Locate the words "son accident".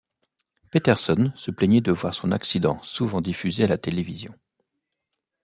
2.15-2.81